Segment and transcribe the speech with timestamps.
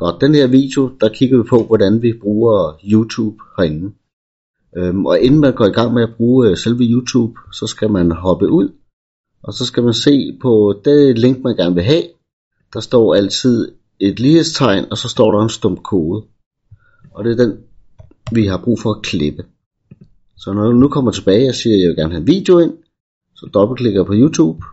[0.00, 3.92] Godt, den her video, der kigger vi på, hvordan vi bruger YouTube herinde.
[4.76, 7.90] Øhm, og inden man går i gang med at bruge øh, selve YouTube, så skal
[7.90, 8.68] man hoppe ud,
[9.42, 12.02] og så skal man se på det link, man gerne vil have.
[12.72, 16.24] Der står altid et lighedstegn, og så står der en stum kode.
[17.14, 17.58] Og det er den,
[18.32, 19.44] vi har brug for at klippe.
[20.36, 22.58] Så når du nu kommer tilbage og siger, at jeg vil gerne have en video
[22.58, 22.72] ind,
[23.34, 24.64] så dobbeltklikker jeg på YouTube,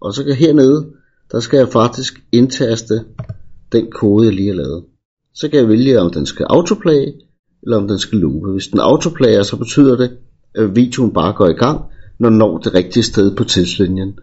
[0.00, 0.92] og så kan hernede,
[1.32, 3.04] der skal jeg faktisk indtaste
[3.72, 4.84] den kode, jeg lige har lavet.
[5.34, 7.06] Så kan jeg vælge, om den skal autoplay,
[7.62, 8.52] eller om den skal loope.
[8.52, 10.18] Hvis den autoplayer, så betyder det,
[10.54, 11.80] at videoen bare går i gang,
[12.18, 14.18] når den når det rigtige sted på tidslinjen.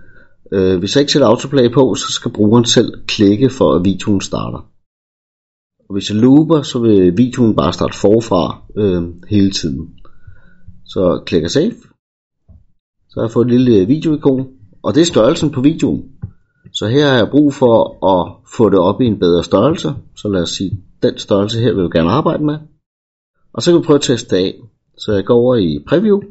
[0.54, 4.22] Øh, hvis jeg ikke sætter autoplay på, så skal brugeren selv klikke for, at videoen
[4.22, 4.70] starter.
[5.90, 9.90] Og hvis jeg looper, så vil videoen bare starte forfra øh, hele tiden.
[10.86, 11.74] Så klikker save.
[13.10, 14.48] Så har jeg fået et lille øh, videoikon,
[14.84, 16.04] og det er størrelsen på videoen.
[16.74, 19.90] Så her har jeg brug for at få det op i en bedre størrelse.
[20.16, 22.58] Så lad os sige, den størrelse her vil jeg gerne arbejde med.
[23.54, 24.56] Og så kan vi prøve at teste det af.
[24.98, 26.22] Så jeg går over i preview.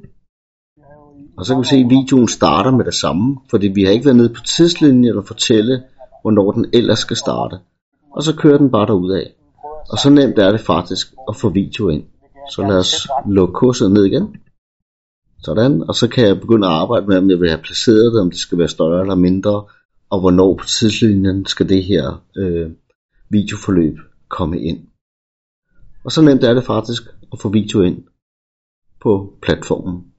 [1.36, 4.04] Og så kan vi se, at videoen starter med det samme, fordi vi har ikke
[4.04, 5.82] været nede på tidslinjen og fortælle,
[6.22, 7.58] hvornår den ellers skal starte.
[8.12, 9.34] Og så kører den bare af.
[9.90, 12.04] Og så nemt er det faktisk at få video ind.
[12.50, 14.36] Så lad os lukke kurset ned igen.
[15.42, 18.20] Sådan, og så kan jeg begynde at arbejde med, om jeg vil have placeret det,
[18.20, 19.64] om det skal være større eller mindre,
[20.12, 22.70] og hvornår på tidslinjen skal det her øh,
[23.30, 24.88] videoforløb komme ind.
[26.04, 28.04] Og så nemt er det faktisk at få video ind
[29.00, 30.11] på platformen.